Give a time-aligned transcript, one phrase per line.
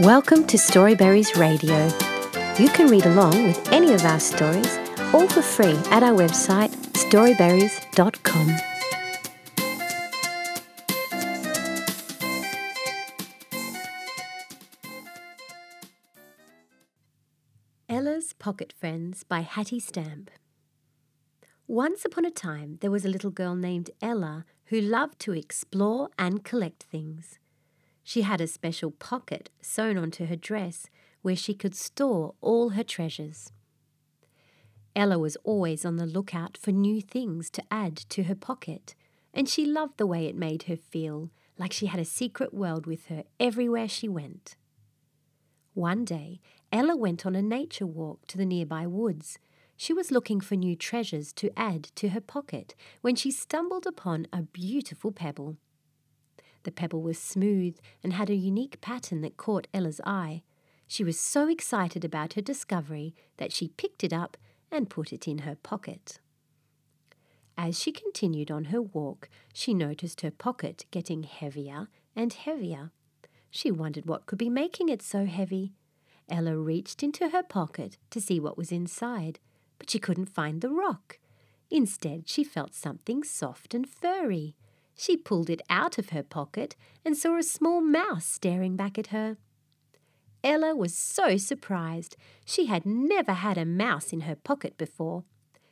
[0.00, 1.86] Welcome to Storyberries Radio.
[2.58, 4.78] You can read along with any of our stories,
[5.12, 8.56] all for free at our website storyberries.com.
[17.90, 20.30] Ella's Pocket Friends by Hattie Stamp.
[21.68, 26.08] Once upon a time, there was a little girl named Ella who loved to explore
[26.18, 27.38] and collect things.
[28.02, 30.88] She had a special pocket sewn onto her dress
[31.22, 33.52] where she could store all her treasures.
[34.96, 38.94] Ella was always on the lookout for new things to add to her pocket,
[39.32, 42.86] and she loved the way it made her feel like she had a secret world
[42.86, 44.56] with her everywhere she went.
[45.74, 46.40] One day,
[46.72, 49.38] Ella went on a nature walk to the nearby woods.
[49.76, 54.26] She was looking for new treasures to add to her pocket when she stumbled upon
[54.32, 55.56] a beautiful pebble.
[56.62, 60.42] The pebble was smooth and had a unique pattern that caught Ella's eye.
[60.86, 64.36] She was so excited about her discovery that she picked it up
[64.70, 66.20] and put it in her pocket.
[67.56, 72.90] As she continued on her walk, she noticed her pocket getting heavier and heavier.
[73.50, 75.72] She wondered what could be making it so heavy.
[76.28, 79.40] Ella reached into her pocket to see what was inside,
[79.78, 81.18] but she couldn't find the rock.
[81.70, 84.56] Instead, she felt something soft and furry.
[85.00, 89.06] She pulled it out of her pocket and saw a small mouse staring back at
[89.06, 89.38] her.
[90.44, 92.18] Ella was so surprised.
[92.44, 95.24] She had never had a mouse in her pocket before.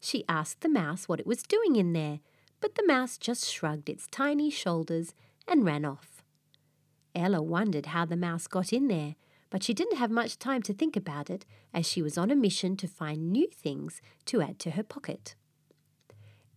[0.00, 2.20] She asked the mouse what it was doing in there,
[2.62, 5.12] but the mouse just shrugged its tiny shoulders
[5.46, 6.24] and ran off.
[7.14, 9.16] Ella wondered how the mouse got in there,
[9.50, 12.34] but she didn't have much time to think about it as she was on a
[12.34, 15.34] mission to find new things to add to her pocket.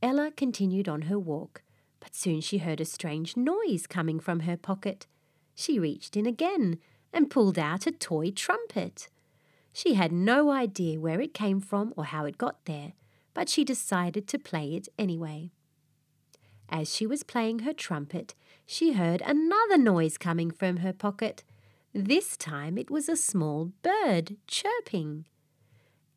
[0.01, 1.61] Ella continued on her walk,
[2.03, 5.07] but soon she heard a strange noise coming from her pocket.
[5.55, 6.77] She reached in again
[7.13, 9.07] and pulled out a toy trumpet.
[9.71, 12.91] She had no idea where it came from or how it got there,
[13.33, 15.51] but she decided to play it anyway.
[16.67, 18.35] As she was playing her trumpet,
[18.65, 21.43] she heard another noise coming from her pocket.
[21.93, 25.25] This time it was a small bird chirping.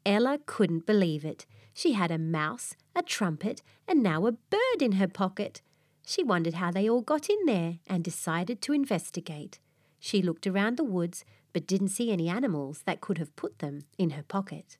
[0.05, 1.47] Ella couldn't believe it.
[1.73, 5.63] She had a mouse, a trumpet, and now a bird in her pocket.
[6.09, 9.59] She wondered how they all got in there and decided to investigate.
[9.99, 13.81] She looked around the woods but didn't see any animals that could have put them
[13.99, 14.77] in her pocket.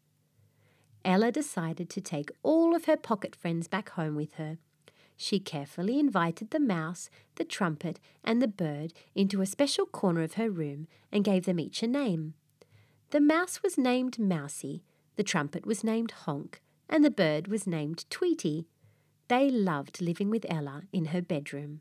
[1.05, 4.59] Ella decided to take all of her pocket friends back home with her.
[5.17, 10.35] She carefully invited the mouse, the trumpet, and the bird into a special corner of
[10.35, 12.35] her room and gave them each a name.
[13.11, 14.85] The mouse was named Mousie,
[15.17, 18.69] the trumpet was named Honk, and the bird was named Tweety.
[19.29, 21.81] They loved living with Ella in her bedroom.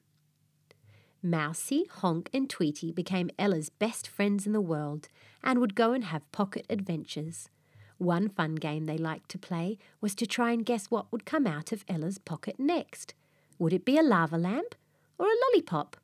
[1.21, 5.09] Mousie, Honk, and Tweety became Ella's best friends in the world
[5.43, 7.49] and would go and have pocket adventures.
[7.97, 11.47] One fun game they liked to play was to try and guess what would come
[11.47, 13.13] out of Ella's pocket next.
[13.57, 14.75] Would it be a lava lamp
[15.17, 15.97] or a lollipop?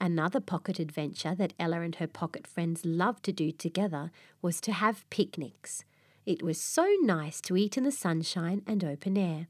[0.00, 4.10] Another pocket adventure that Ella and her pocket friends loved to do together
[4.42, 5.84] was to have picnics.
[6.26, 9.48] It was so nice to eat in the sunshine and open air.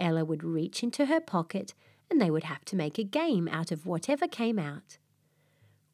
[0.00, 1.74] Ella would reach into her pocket
[2.10, 4.98] and they would have to make a game out of whatever came out.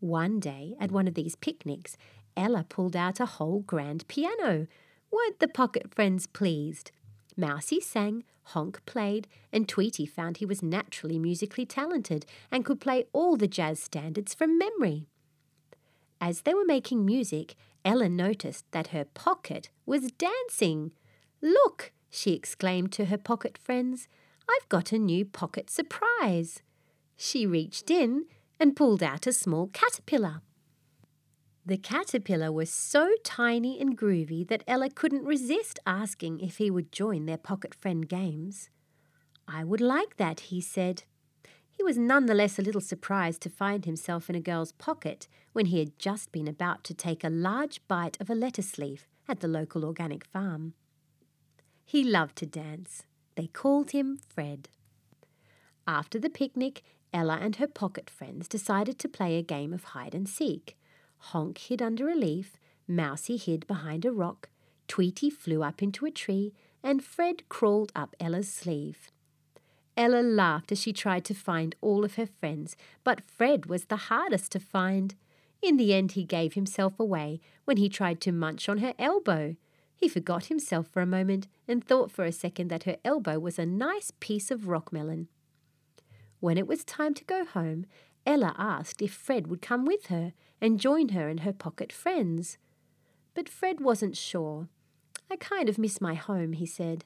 [0.01, 1.97] One day, at one of these picnics,
[2.37, 4.67] Ella pulled out a whole grand piano.
[5.11, 6.91] Weren't the pocket friends pleased?
[7.37, 13.07] Mousie sang, Honk played, and Tweety found he was naturally musically talented and could play
[13.13, 15.07] all the jazz standards from memory.
[16.21, 17.55] As they were making music,
[17.85, 20.93] Ella noticed that her pocket was dancing.
[21.43, 24.07] Look, she exclaimed to her pocket friends.
[24.49, 26.63] I've got a new pocket surprise.
[27.17, 28.27] She reached in
[28.61, 30.41] and pulled out a small caterpillar.
[31.67, 36.93] The caterpillar was so tiny and groovy that Ella couldn't resist asking if he would
[36.93, 38.71] join their pocket friend games.
[39.49, 41.03] I would like that, he said.
[41.71, 45.27] He was none the less a little surprised to find himself in a girl's pocket
[45.53, 49.09] when he had just been about to take a large bite of a lettuce leaf
[49.27, 50.75] at the local organic farm.
[51.85, 53.05] He loved to dance.
[53.37, 54.69] They called him Fred.
[55.87, 56.83] After the picnic,
[57.13, 60.77] Ella and her pocket friends decided to play a game of hide and seek.
[61.19, 62.59] Honk hid under a leaf,
[62.89, 64.49] Mousie hid behind a rock,
[64.89, 66.53] Tweety flew up into a tree,
[66.83, 69.11] and Fred crawled up Ella's sleeve.
[69.97, 73.97] Ella laughed as she tried to find all of her friends, but Fred was the
[73.97, 75.15] hardest to find.
[75.63, 79.57] In the end, he gave himself away when he tried to munch on her elbow.
[79.97, 83.59] He forgot himself for a moment and thought for a second that her elbow was
[83.59, 85.29] a nice piece of rock melon.
[86.41, 87.87] When it was time to go home,
[88.27, 92.59] Ella asked if Fred would come with her and join her and her pocket friends.
[93.35, 94.69] But Fred wasn't sure.
[95.31, 97.05] I kind of miss my home, he said.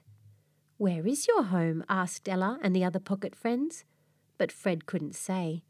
[0.77, 1.85] Where is your home?
[1.89, 3.85] asked Ella and the other pocket friends.
[4.39, 5.63] But Fred couldn't say.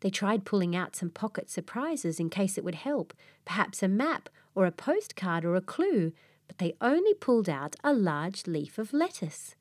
[0.00, 4.28] They tried pulling out some pocket surprises in case it would help, perhaps a map
[4.54, 6.12] or a postcard or a clue,
[6.46, 9.54] but they only pulled out a large leaf of lettuce.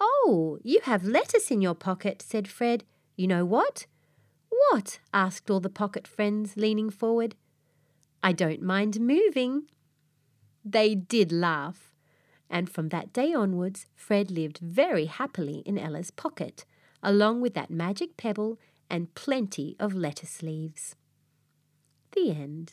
[0.00, 2.84] Oh, you have lettuce in your pocket, said Fred.
[3.16, 3.86] You know what?
[4.48, 5.00] What?
[5.12, 7.34] asked all the pocket friends, leaning forward.
[8.22, 9.64] I don't mind moving.
[10.64, 11.92] They did laugh,
[12.48, 16.64] and from that day onwards, Fred lived very happily in Ella's pocket,
[17.02, 18.58] along with that magic pebble
[18.90, 20.96] and plenty of lettuce leaves.
[22.12, 22.72] The end.